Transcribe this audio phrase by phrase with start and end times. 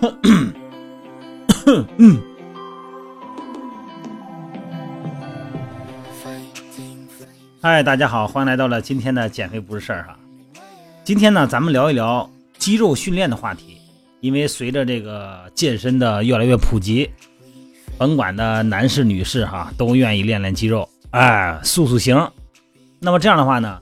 [7.60, 10.18] 嗨，大家好，欢迎来到了今天的减肥不是事儿哈。
[11.04, 13.76] 今天呢，咱们聊一聊肌肉训练的话题。
[14.20, 17.10] 因为随着这个健身的越来越普及，
[17.98, 22.30] 甭管的男士女士哈，都愿意练练肌肉，哎，塑塑形。
[22.98, 23.78] 那么这样的话呢，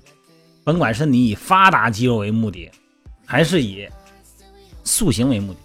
[0.65, 2.69] 甭管是你以发达肌肉为目的，
[3.25, 3.89] 还是以
[4.83, 5.59] 塑形为目的，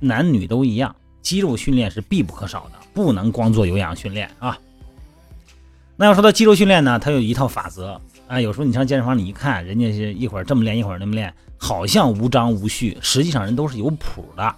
[0.00, 4.58] 男女都一样，肌肉训练是必不可少的，不能光做有氧训练啊。
[5.96, 8.40] 那要说到肌肉训练呢，它有一套法则啊。
[8.40, 14.56] 有时候你上健身房，你一看，人家是一会儿这么练，一会儿那么练，好像无章无序，实际上人都是有谱的。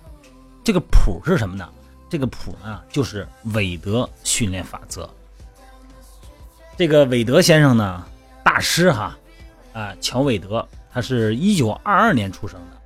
[0.63, 1.69] 这个谱是什么呢？
[2.09, 5.09] 这个谱呢，就是韦德训练法则。
[6.77, 8.07] 这个韦德先生呢，
[8.45, 9.17] 大师哈，
[9.73, 12.77] 啊，乔韦德，他是一九二二年出生的，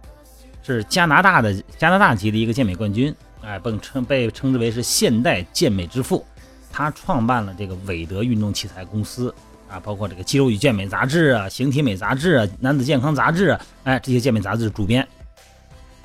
[0.66, 6.26] 是加拿大的加拿大籍的一个健美冠军，哎，被称被称之为是现代健美之父。
[6.72, 9.32] 他创办了这个韦德运动器材公司
[9.70, 15.06] 啊，包括这个《肌肉与健美》杂志啊，《形体美》杂志啊，《男子健康》杂志啊，哎，这些健美杂志主编。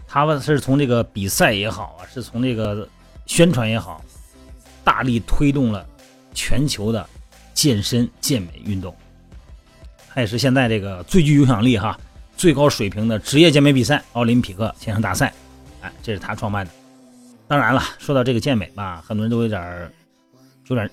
[0.08, 2.88] 他们是从这个比赛也好啊，是从这个
[3.26, 4.04] 宣传也好，
[4.84, 5.86] 大力推动了
[6.34, 7.06] 全球的
[7.54, 8.96] 健身健美运动。
[10.14, 11.98] 他也是现在这个最具影响力哈、
[12.36, 15.34] 最高水平的职业健美比赛——奥林匹克线上大赛，
[15.82, 16.72] 哎，这是他创办的。
[17.48, 19.92] 当然了，说到这个健美吧，很多人都有点
[20.68, 20.90] 有点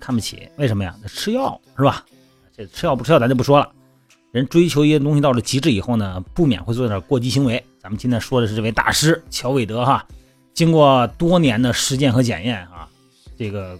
[0.00, 0.94] 看不起，为什么呀？
[1.06, 2.04] 吃药是吧？
[2.56, 3.70] 这吃药不吃药咱就不说了。
[4.32, 7.64] 人追求一些东西到了极致以后呢，不免会做点过激行为。
[7.80, 10.06] 咱们今天说的是这位大师乔韦德哈，
[10.54, 12.88] 经过多年的实践和检验啊，
[13.38, 13.78] 这个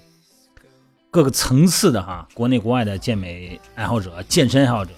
[1.10, 4.90] 各个层次的哈，国内国外的健美爱好者、健身爱好者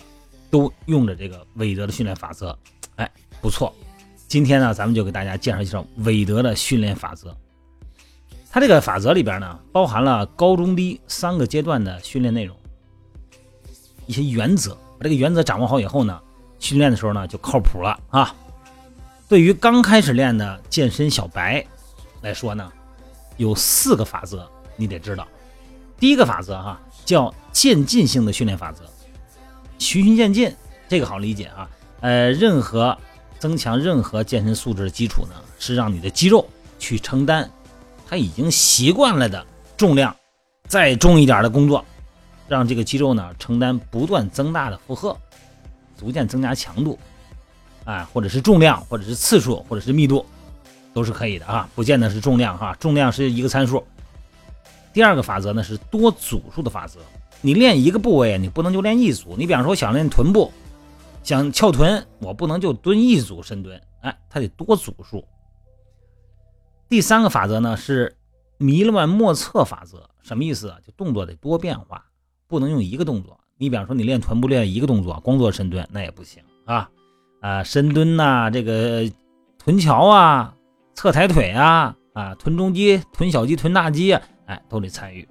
[0.55, 2.57] 都用着这个韦德的训练法则，
[2.95, 3.11] 哎，
[3.41, 3.75] 不错。
[4.29, 7.37] 今天呢，咱们就给大家介绍介绍韦德的训练法则。
[8.53, 12.57] 它这个法则里边呢，包含了高中低三个阶段的训练内容，
[14.07, 14.79] 一些原则。
[14.97, 16.21] 把这个原则掌握好以后呢，
[16.61, 18.33] 训练的时候呢就靠谱了啊。
[19.29, 21.67] 对于刚开始练的健身小白
[22.23, 22.73] 来说呢，
[23.39, 25.27] 有四个法则你得知道。
[25.99, 28.85] 第一个法则哈叫渐进性的训练法则，
[29.85, 30.51] 循序渐进，
[30.89, 31.69] 这个好理解啊。
[32.01, 32.97] 呃，任何
[33.39, 37.49] 增强任何健身素质的基础呢，是让你的肌肉去承担。
[38.07, 39.45] 他已经习惯了的
[39.77, 40.15] 重量，
[40.67, 41.85] 再重一点的工作，
[42.49, 45.17] 让这个肌肉呢承担不断增大的负荷，
[45.99, 46.99] 逐渐增加强度，
[47.85, 50.25] 啊，或者是重量，或者是次数，或者是密度，
[50.93, 53.85] 都是可以的啊，不见得是重量哈，重量是一个参数。
[54.93, 57.01] 第二个法则呢是多组数的法则，
[57.45, 60.51] 你练一个部位，你不能就练一组，你比方说想练臀部，
[61.23, 65.23] 想翘臀，我不能就蹲一组深蹲，哎，它得多组数。
[66.89, 68.17] 第三个法则呢是
[68.57, 70.79] 迷乱莫测法则，什么意思啊？
[70.87, 72.07] 就动作得多变化，
[72.49, 73.39] 不能用一个动作。
[73.59, 76.89] 你比方说你练臀部练一个动作，光做深蹲那也不行啊
[77.43, 79.05] 啊，深蹲呐，这个
[79.59, 80.57] 臀桥啊，
[80.95, 84.15] 侧抬腿啊啊，臀中肌、臀小肌、臀大肌，
[84.47, 85.29] 哎，都得参与，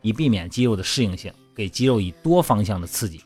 [0.00, 3.22] 以避免肌肉的适应性，给肌肉以多方向的刺激。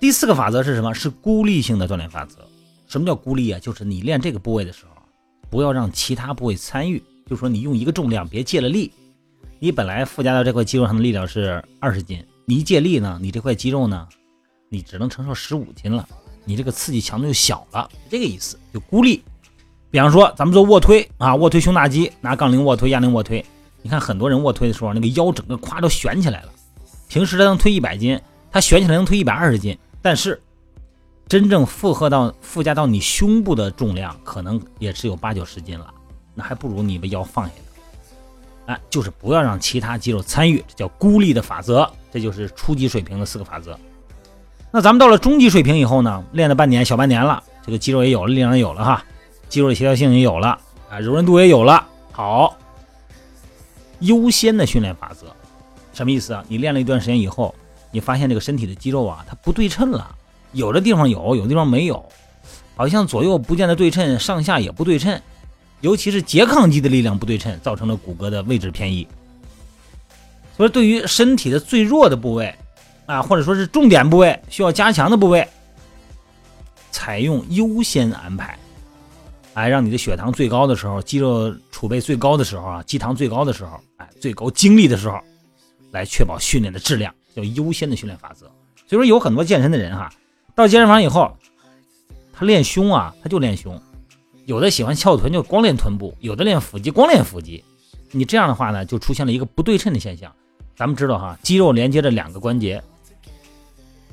[0.00, 0.94] 第四个法则是什么？
[0.94, 2.38] 是孤立性的锻炼法则。
[2.86, 3.60] 什么叫孤立啊？
[3.60, 4.92] 就是你练这个部位的时候。
[5.50, 8.92] 不要让其他部位参与，就说你用一个重量，别借了力。
[9.58, 14.06] 你本来附加到这块肌肉上的力量是二十斤，你一借力呢，你这块肌肉呢，
[14.68, 16.06] 你只能承受十五斤了，
[16.44, 19.22] 你这个刺激强度就小了，这个意思就孤立。
[19.90, 23.42] 比方说咱们做卧推啊，卧推胸大肌，拿杠铃卧推、哑铃卧推，
[23.88, 26.48] 你看很多人卧推的时候，那个腰整个夸都悬起来了。
[27.08, 28.20] 平时他能推一百斤，
[28.52, 30.38] 他悬起来能推一百二十斤，但是。
[31.26, 35.92] 真正负荷到附加到你胸部的重量，可能也只有八九十斤了，
[36.34, 37.82] 那还不如你把腰放下呢。
[38.66, 41.90] 哎，就是不要让其他肌肉参与，这叫孤立的法则。
[42.10, 43.78] 这就是初级水平的四个法则。
[44.70, 49.04] 那咱们到了中级水平以后呢，练了半年、小半年了，这个肌肉也有了，力量也有了哈，
[49.50, 50.58] 肌肉的协调性也有了，
[50.88, 51.86] 啊，柔韧度也有了。
[52.10, 52.56] 好，
[54.00, 55.26] 优先的训练法则，
[55.92, 56.44] 什么意思啊？
[56.48, 57.54] 你练了一段时间以后，
[57.90, 60.14] 你发现这个身体的肌肉啊，它不对称了。
[60.52, 62.08] 有的地方有，有的地方没有，
[62.74, 65.20] 好像左右不见得对称，上下也不对称，
[65.80, 69.06] 尤其是拮抗肌的力量不对称，造成了骨骼的位置偏移。
[70.56, 72.54] 所以，对于身体的最弱的部位
[73.06, 75.46] 啊，或者说是重点部位需要加强的部位，
[76.90, 78.58] 采用优先安排，
[79.58, 85.18] 哎，让你的血糖最高的时候，肌肉储备最高的时候啊，肌糖最高的时候，哎，最高精力的时候，
[85.90, 88.46] 来确保训练的质量，叫优先的训练法则。
[88.86, 90.12] 所以说，有很多健身的人哈。
[90.54, 91.36] 到健身房以后，
[92.32, 93.82] 他练胸啊，他就练胸，
[94.46, 97.64] 有的喜欢翘臀就光练臀部，有的练腹肌光练腹肌。
[98.12, 100.32] 你这样的话呢，就出现了一个不对称的现象。
[100.76, 102.80] 咱们知道哈，肌肉连接着两个关节，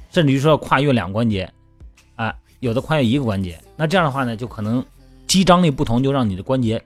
[0.09, 1.47] 甚至于说跨越两关节，
[2.15, 3.61] 啊，有的跨越一个关节。
[3.75, 4.83] 那这样的话呢，就可能
[5.27, 6.83] 肌张力不同，就让你的关节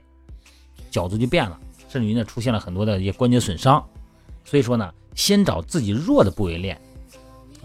[0.90, 1.58] 角度就变了，
[1.88, 3.84] 甚至于呢出现了很多的一些关节损伤。
[4.44, 6.80] 所以说呢，先找自己弱的部位练。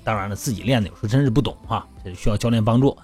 [0.04, 2.95] 当然了，自己练的有时候真是不懂哈，这需要教练帮助。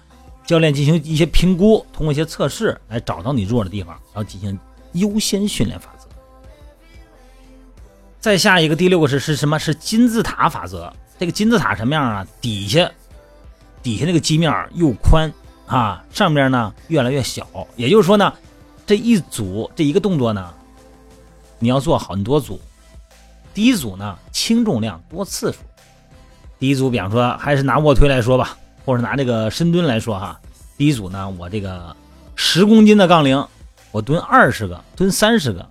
[0.44, 4.58] 教练进行一些评估，通过一些测试来找到你弱的地方，然后进行
[4.92, 6.06] 优先训练法则。
[8.20, 9.58] 再下一个第六个是是什么？
[9.58, 10.92] 是金字塔法则。
[11.18, 12.26] 这个金字塔什么样啊？
[12.40, 12.90] 底下
[13.82, 15.32] 底下那个基面又宽
[15.72, 17.46] 啊，上边呢越来越小。
[17.76, 18.32] 也就是说呢，
[18.86, 20.52] 这一组这一个动作呢，
[21.58, 22.60] 你要做很多组。
[23.54, 25.58] 第一组呢轻重量多次数。
[26.58, 28.56] 第一组，比方说还是拿卧推来说吧。
[28.84, 30.40] 或者拿这个深蹲来说哈，
[30.76, 31.96] 第一组呢，我这个
[32.34, 33.46] 十公斤的杠铃，
[33.92, 35.64] 我蹲二十个，蹲三十个。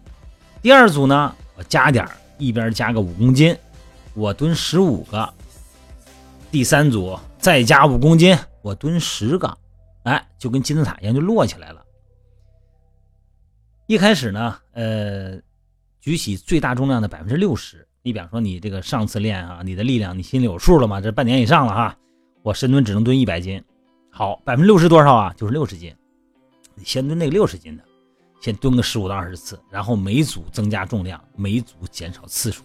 [0.62, 2.08] 第二组呢，我加点
[2.38, 3.54] 一边加个五公斤，
[4.14, 5.30] 我蹲十五个。
[6.52, 9.58] 第三组再加五公斤，我蹲十个。
[10.04, 11.86] 哎，就跟金字塔一样，就摞起来了。
[13.88, 15.40] 一开始呢，呃，
[16.00, 17.88] 举起最大重量的百分之六十。
[18.04, 21.00] 你比方说你这个上次练啊，你的力量你心里有数了吗？
[21.00, 21.98] 这半年以上了哈。
[22.42, 23.64] 我深蹲只能蹲一百斤，
[24.10, 25.34] 好，百分之六十多少啊？
[25.38, 25.96] 就是六十斤。
[26.74, 27.84] 你先蹲那个六十斤的，
[28.40, 32.64] 先蹲个十五到二十次，然后每组增加重量，每组减少次数，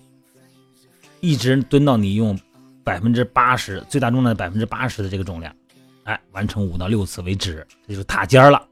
[1.20, 2.38] 一直蹲到你用
[2.82, 5.54] 百分之八十最大重量百分之八十的这个重量，
[6.06, 8.66] 哎，完成五到六次为止，这就是塔尖儿了。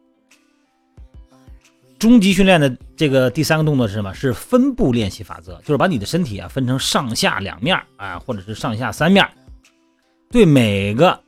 [1.98, 4.12] 终极训练的这个第三个动作是什么？
[4.12, 9.26] 是分步练习法则，就是把你的身体啊分成上下两面啊，或者是上下三面。
[10.30, 11.18] 对每个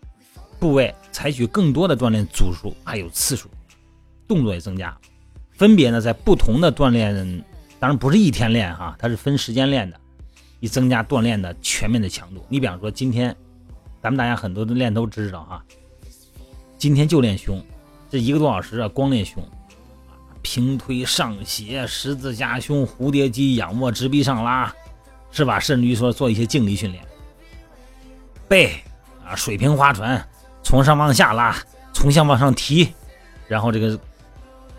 [0.59, 3.49] 部位采取更多的锻炼组数还有次数，
[4.29, 4.97] 动作也增加，
[5.53, 7.15] 分别呢在不同的锻炼，
[7.79, 9.99] 当然不是一天练哈，它是分时间练的，
[10.61, 12.45] 以增加锻炼的全面的强度。
[12.49, 13.35] 你比方说今天，
[14.03, 15.65] 咱们大家很多的练都知道哈，
[16.79, 17.65] 今天就练胸，
[18.11, 19.43] 这一个多小时啊光练胸，
[20.43, 24.73] 平推上斜、十字架胸、蝴蝶肌、仰卧直臂上拉，
[25.31, 25.59] 是吧？
[25.59, 27.05] 甚至于说做一些静力训练，
[28.49, 28.75] 背。
[29.29, 30.25] 啊，水平划船，
[30.63, 31.53] 从上往下拉，
[31.93, 32.95] 从下往上提，
[33.49, 33.99] 然后这个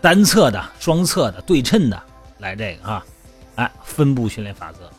[0.00, 2.02] 单侧的、双侧的、对称的
[2.38, 3.04] 来这个啊，
[3.56, 4.90] 哎，分布训练法则。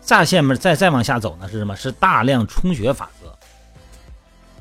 [0.00, 1.76] 再下面再再往下走呢是什么？
[1.76, 3.08] 是大量充血法，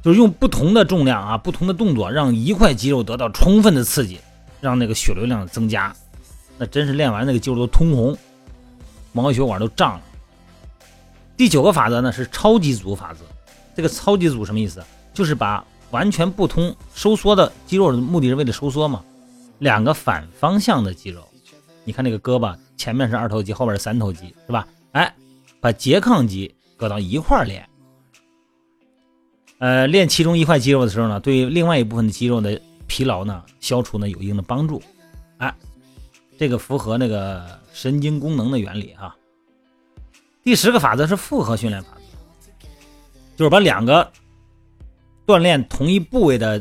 [0.07, 4.21] 就是用不同的重量啊、不同的动作，让一块肌肉得到充分的刺激，
[4.62, 5.94] 让那个血流量增加。
[6.57, 8.18] 那真是练完那个肌肉都通红，
[9.12, 10.01] 毛血管都胀了。
[11.36, 13.19] 第九个法则呢是超级组法则。
[13.75, 14.81] 这个超级组什么意思？
[15.13, 15.62] 就是把
[15.92, 19.03] 完全不通收缩的肌肉的目的是为了收缩嘛。
[19.60, 21.21] 两个反方向的肌肉，
[21.83, 24.65] 你看那个胳膊前面是二头肌，后边是三头肌，是吧？
[24.94, 25.13] 哎，
[25.60, 27.68] 把拮抗肌搁到一块练。
[29.59, 34.81] 呃，练其中一块肌肉的时候呢，对另外一部分的肌肉的疲劳呢消除呢有一定的帮助。
[35.38, 35.54] 哎，
[36.38, 39.15] 这个符合那个神经功能的原理哈。
[40.44, 41.98] 第十个法则是复合训练法则。
[43.36, 44.12] 就是把两个
[45.27, 46.60] 锻炼同一部位的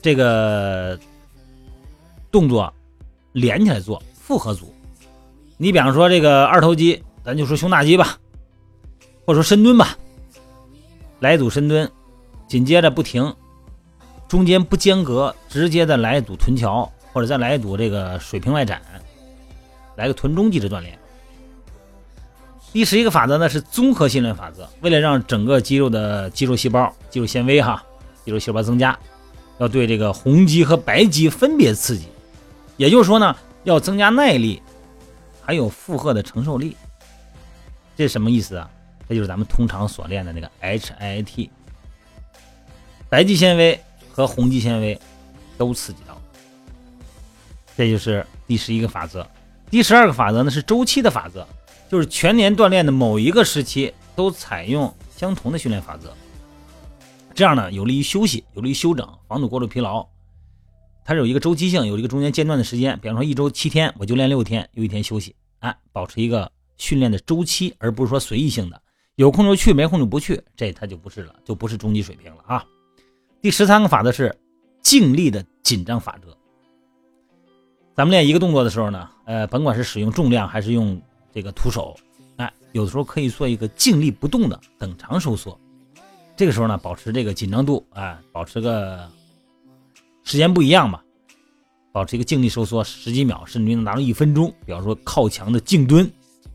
[0.00, 0.98] 这个
[2.30, 2.72] 动作
[3.32, 4.72] 连起来做复合组。
[5.58, 8.18] 你比方说这个二头肌，咱就说胸大肌吧，
[9.26, 9.98] 或者说深蹲吧，
[11.20, 11.90] 来一组深蹲，
[12.46, 13.34] 紧接着不停，
[14.28, 18.80] 中间不间隔，直接的来一组臀桥，或者再来一组这个水平外展，
[19.96, 20.98] 来个臀中肌的锻炼。
[22.72, 27.82] 第十一个法则呢是综合训练法则，为了让整个肌肉的肌肉细胞、肌肉纤维哈、
[28.24, 28.98] 肌肉细胞增加，
[29.58, 32.08] 要对这个红肌和白肌分别刺激，
[32.76, 34.60] 也就是说呢，要增加耐力，
[35.40, 36.76] 还有负荷的承受力。
[37.96, 38.68] 这是什么意思啊？
[39.08, 41.48] 这就是咱们通常所练的那个 HIIT，
[43.14, 43.80] 白肌纤维
[44.10, 45.00] 和红肌纤维
[45.56, 46.20] 都刺激到。
[47.76, 49.24] 这就是第十一个法则。
[49.70, 51.46] 第十二个法则呢是周期的法则。
[51.88, 56.12] 就是全年锻炼的某一个时期都采用相同的训练法则，
[57.32, 60.04] 这样呢有利于休息，有利于休整，防止过度疲劳。
[61.04, 62.98] 它是有一个周期性，有一个中间间断的时间。
[62.98, 68.82] 比方说一周七天，我就练六天，有一天休息，哎，保持一个训练的周期，而不是说随意性的，
[69.14, 72.64] 有空就去，没空就不去，这它就不是了，就不是中级水平了啊。
[73.44, 74.34] 第十三个法则是
[74.82, 76.34] 静力的紧张法则。
[77.94, 80.98] 咱们练一个动作的时候呢，呃，甭管是使用重量还是用。
[81.30, 81.94] 这个徒手，
[82.36, 85.58] 哎，有的时候可以做一个静力不动的等长收缩。
[86.36, 89.06] 这个时候呢，保持这个紧张度，哎，保持个
[90.22, 91.04] 时间不一样吧。
[91.92, 94.50] 保持一个静力收缩十几秒，甚至于能达到一分钟。
[94.64, 96.10] 比方说靠墙的静蹲，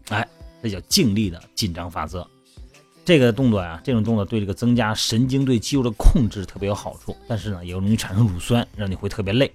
[0.07, 0.27] 哎，
[0.63, 2.25] 这叫静力的紧张法则。
[3.09, 9.51] 这个动作呀，这种动作对这个增加神经对肌肉的控制特别有好处，但是呢，也容易产生乳酸，让你会特别累。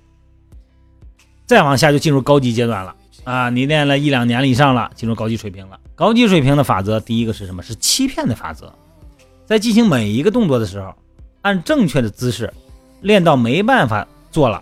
[1.46, 3.50] 再往下就进入高级阶段了啊！
[3.50, 5.78] 你练了一两年以上了，进入高级水平了。
[5.94, 7.62] 高级水平的法则，第一个是什么？
[7.62, 8.74] 是欺骗的法则。
[9.46, 10.92] 在进行每一个动作的时候，
[11.42, 12.52] 按正确的姿势
[13.02, 14.60] 练到没办法做了，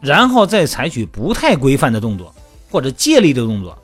[0.00, 2.32] 然后再采取不太规范的动作，
[2.70, 3.76] 或者借力的动作，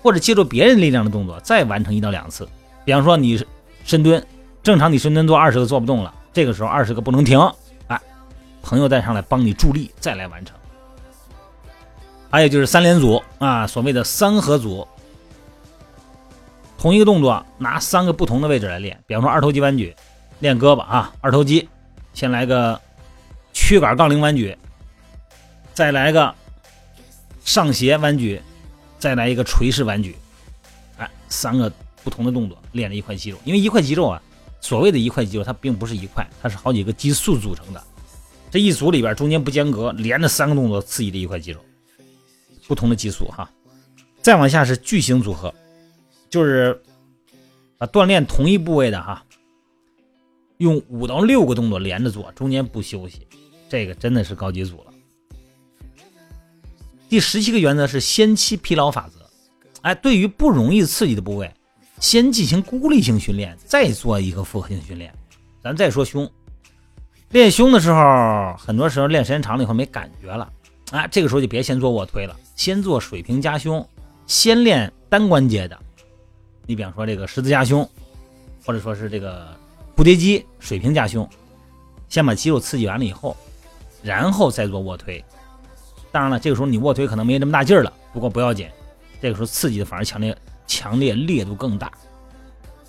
[0.00, 2.48] 或者借助别人力量的动作，再完成一到两次。
[2.84, 3.44] 比方说你是
[3.86, 4.22] 深蹲，
[4.64, 7.40] 正常你深蹲做二十个做不动了，这个时候二十个不能停，
[7.86, 7.98] 哎，
[8.60, 10.56] 朋友再上来帮你助力，再来完成。
[12.28, 14.86] 还有就是三连组啊，所谓的三合组，
[16.76, 19.00] 同一个动作拿三个不同的位置来练。
[19.06, 19.94] 比方说二头肌弯举，
[20.40, 21.68] 练胳膊啊，二头肌，
[22.12, 22.78] 先来个
[23.52, 24.58] 躯杆杠铃弯举，
[25.72, 26.34] 再来个
[27.44, 28.42] 上斜弯举，
[28.98, 30.16] 再来一个垂式弯举，
[30.98, 31.72] 哎，三个
[32.06, 33.38] 不同的动作练了一块肌肉。
[33.44, 34.22] 因为一块肌肉啊，
[34.60, 37.82] 所谓的一块肌肉，它并不是一块，它是好几个激素组成的。
[38.52, 41.60] 这一组里边中间不间隔，连着三个动作刺激这一块肌肉。
[42.68, 43.50] 不同的激素哈，
[44.22, 45.52] 再往下是巨型组合，
[46.30, 46.80] 就是
[47.78, 49.24] 啊锻炼同一部位的哈，
[50.58, 53.26] 用五到六个动作连着做，中间不休息，
[53.68, 54.92] 这个真的是高级组了。
[57.08, 59.30] 第十七个原则是先期疲劳法则，
[59.82, 61.48] 哎，对于不容易刺激的部位，
[62.00, 65.12] 先进行孤立性训练，再做一个复合性训练。
[65.62, 66.30] 咱再说胸，
[67.30, 70.50] 练胸的时候，很多时候练时间长了以后没感觉了。
[70.92, 73.86] 啊，这个时候就别先做卧推了，先做水平夹胸，
[74.26, 75.76] 先练单关节的。
[76.66, 77.88] 你比方说这个十字夹胸，
[78.64, 79.48] 或者说是这个
[79.96, 81.28] 蝴蝶肌水平夹胸，
[82.08, 83.36] 先把肌肉刺激完了以后，
[84.02, 85.24] 然后再做卧推。
[86.12, 88.68] 当然了，这个时候你卧推可能没那么大劲儿了，不过不要紧，
[89.20, 90.36] 这个时候刺激的反而强烈，
[90.66, 91.90] 强烈烈度更大。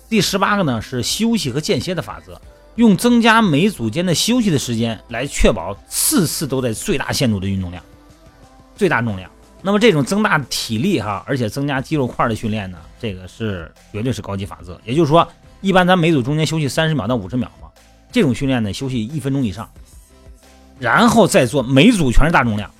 [0.08, 2.40] 第十八个呢是休息和间歇的法则。
[2.76, 7.82] 用增加每组间的休息的时间来确保次次都在最大限度的运动量、
[8.76, 9.28] 最大重量。
[9.62, 14.80] 那么这种增大体力哈，而且增加肌肉块的训练呢，这个是绝对是高级法则。
[14.84, 15.26] 也就是说，
[15.60, 17.68] 一般咱每组中间休息三十秒到五十秒嘛，
[18.12, 19.68] 这种训练呢休息一分钟以上，
[20.78, 22.70] 然后再做每组全是大重量。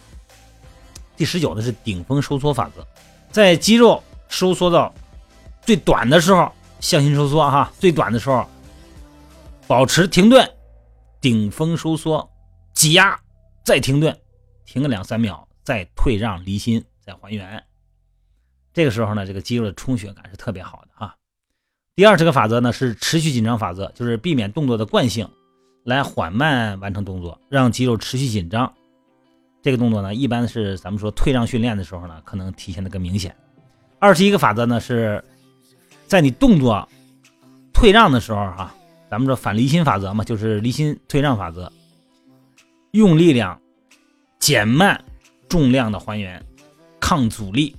[1.16, 2.86] 第十九的是顶峰收缩法则，
[3.32, 4.92] 在肌肉收缩到
[5.62, 8.46] 最短的时候，向心收缩哈，最短的时候。
[9.66, 10.50] 保持停顿，
[11.20, 12.26] 顶峰收缩，
[12.72, 13.20] 挤压，
[13.62, 14.18] 再停顿，
[14.64, 17.62] 停个两三秒，再退让离心，再还原。
[18.72, 21.14] 这个时候呢，这个肌肉的充血感是特别好的哈。
[21.94, 25.28] 第二十个法则呢是持续紧张法则，就是避免动作的惯性，
[25.84, 28.72] 来缓慢完成动作，让肌肉持续紧张。
[29.62, 33.36] 这个动作呢，一般是咱们说退让训练的时候呢，可能体现的更明显。
[33.98, 35.24] 二十一个法则呢是
[36.06, 36.88] 在你动作
[37.72, 38.74] 退让的时候哈。
[39.10, 41.72] 咱们说反离心法则嘛，就是离心退让法则，
[42.90, 43.58] 用力量
[44.38, 45.02] 减慢
[45.48, 46.44] 重量的还原，
[47.00, 47.74] 抗阻力，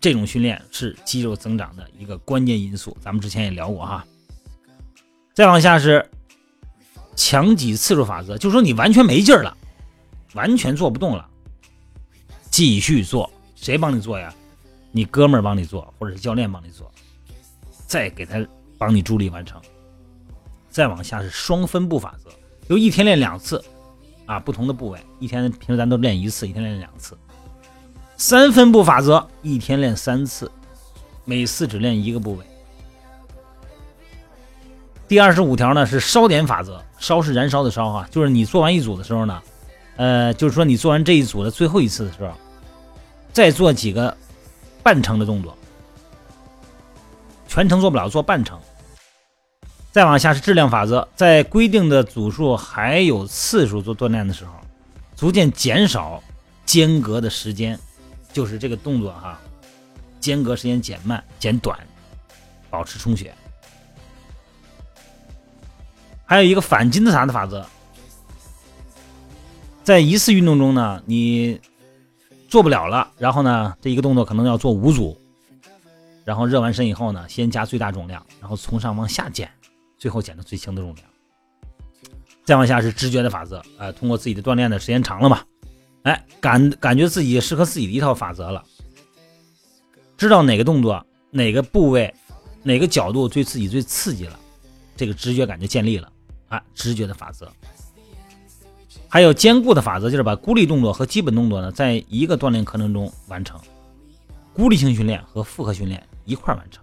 [0.00, 2.96] 这种训练是肌肉增长的一个关键因素。
[2.98, 4.02] 咱们之前也聊过哈。
[5.34, 6.08] 再往下是
[7.14, 9.54] 强挤次数法则，就是说你完全没劲儿了，
[10.32, 11.28] 完全做不动了，
[12.50, 13.30] 继续做。
[13.54, 14.34] 谁帮你做呀？
[14.92, 16.90] 你哥们儿帮你做，或者是教练帮你做，
[17.86, 18.44] 再给他
[18.78, 19.60] 帮你助力完成。
[20.68, 22.30] 再往下是双分布法则，
[22.68, 23.62] 就一天练两次，
[24.26, 27.18] 啊，不同的部位，一天平时咱都练一次，一天练两次。
[28.16, 30.50] 三分布法则，一天练三次，
[31.24, 32.44] 每次只练一个部位。
[35.08, 39.42] 第二十五条呢是烧点法则，烧是燃烧的烧哈，就是你做完一组的时候呢，
[39.96, 42.32] 呃，就是说你做完这一组的最后一次的时候，
[43.32, 44.16] 再做几个
[44.82, 45.56] 半程的动作，
[47.48, 48.58] 全程做不了，做半程。
[49.92, 54.52] 再往下是质量法则，在规定的组数还有次数做锻炼的时候，
[55.16, 56.22] 逐渐减少
[56.64, 57.76] 间隔的时间，
[58.32, 59.40] 就是这个动作哈，
[60.20, 61.76] 间隔时间减慢、减短，
[62.70, 63.34] 保持充血。
[66.24, 67.66] 还有一个反金字塔的法则，
[69.82, 71.60] 在一次运动中呢，你
[72.50, 75.16] 做不了了，然后呢，这一个动作可能要做五组，
[76.24, 79.50] 然后热完身以后呢，先加最大重量，然后从上往下减。
[79.96, 81.06] 最后减到最轻的重量，
[82.46, 85.44] 再往下是直觉的法则，哎，通过自己的锻炼的时间长了嘛，
[86.04, 88.64] 哎，感感觉自己适合自己的一套法则了，
[90.16, 92.14] 知道哪个动作、哪个部位、
[92.62, 94.40] 哪个角度对自己最刺激了，
[94.96, 96.10] 这个直觉感就建立了，
[96.48, 97.46] 啊，直觉的法则。
[99.12, 103.58] 还有兼顾的法则，就是把孤立动作和基本动作呢，在一个锻炼课程中完成，
[104.54, 106.80] 孤立性训练和复合训练一块完成。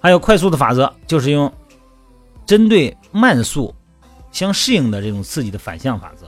[0.00, 1.50] 还有快速的法则，就是用
[2.44, 3.72] 针对慢速
[4.32, 6.26] 相适应的这种刺激的反向法则。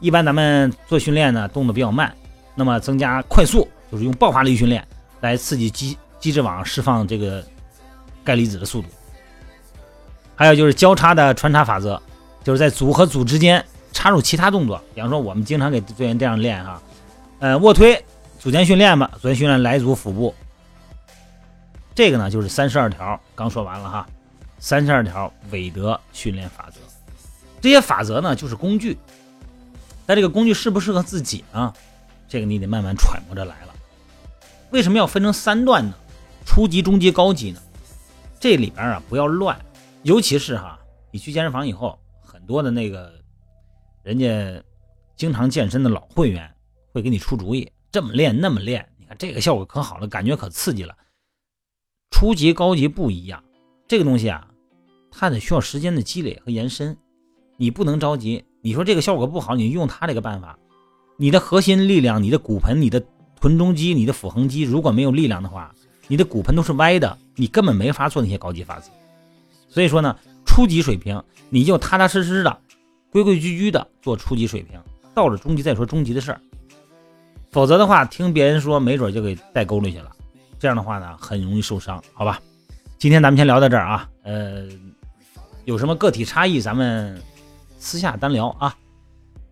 [0.00, 2.12] 一般咱们做训练呢，动作比较慢，
[2.56, 4.84] 那么增加快速，就是用爆发力训练
[5.20, 7.44] 来刺激肌肌质网释放这个
[8.24, 8.88] 钙离子的速度。
[10.34, 12.02] 还有就是交叉的穿插法则。
[12.44, 16.82] 就是在组和组之间插入其他动作，比方说我们经常给队员这样练哈，
[17.38, 18.04] 呃，卧推
[18.38, 20.34] 组间训练吧，组间训练来组腹部，
[21.94, 24.06] 这个呢就是三十二条，刚说完了哈，
[24.58, 26.80] 三十二条韦德训练法则，
[27.60, 28.98] 这些法则呢就是工具，
[30.04, 31.72] 但这个工具适不适合自己呢？
[32.28, 33.74] 这个你得慢慢揣摩着来了。
[34.70, 35.94] 为什么要分成三段呢？
[36.44, 37.60] 初级、中级、高级呢？
[38.40, 39.56] 这里边啊不要乱，
[40.02, 40.78] 尤其是哈，
[41.10, 41.98] 你去健身房以后。
[42.42, 43.12] 很多的那个
[44.02, 44.60] 人家
[45.14, 46.52] 经常健身的老会员
[46.92, 50.92] 会给你出主意，这么练那么练，你看这个效果可好了，感觉可刺激了。
[52.10, 53.44] 初级、高级不一样，
[53.86, 54.48] 这个东西啊，
[55.12, 56.96] 它得需要时间的积累和延伸，
[57.58, 58.44] 你不能着急。
[58.60, 60.58] 你说这个效果不好，你用他这个办法，
[61.16, 63.00] 你的核心力量、你的骨盆、你的
[63.40, 65.72] 臀中肌、你的腹横肌如果没有力量的话，
[66.08, 68.90] 你的骨盆都是歪的，你根本没法做那些高级法则。
[69.68, 70.18] 所以说呢。
[70.52, 72.58] 初级水平，你就踏踏实实的、
[73.10, 74.78] 规规矩矩的做初级水平，
[75.14, 76.38] 到了中级再说中级的事儿。
[77.50, 80.14] 否则的话，听别人说，没准就给带沟里去了。
[80.58, 82.38] 这样的话呢，很容易受伤，好吧？
[82.98, 84.06] 今天咱们先聊到这儿啊。
[84.24, 84.68] 呃，
[85.64, 87.18] 有什么个体差异，咱们
[87.78, 88.76] 私下单聊啊。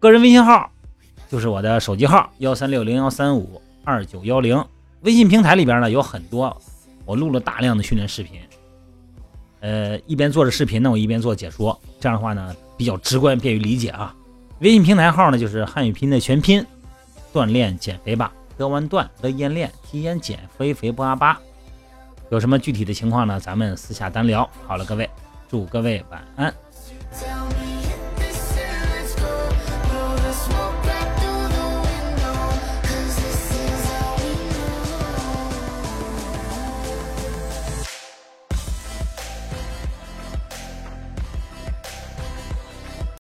[0.01, 0.71] 个人微信号
[1.31, 4.63] 就是我的手机号幺三六零幺三五二九幺零。
[5.01, 6.55] 微信平台里边呢有很多，
[7.07, 8.39] 我录了大量的训练视频。
[9.61, 14.15] 呃，一边做着视频呢，我一边做解说，这样的话呢比较直观，便于理解啊。
[14.61, 16.65] 微信平台号呢就是汉语拼音的全拼，
[17.33, 21.39] 锻炼减肥吧，得完锻，得烟练，提前减肥肥不阿巴。
[22.31, 23.41] 有什么具体的情况呢？
[23.41, 24.49] 咱们私下单聊。
[24.67, 25.09] 好了，各位，
[25.49, 27.60] 祝各位晚安。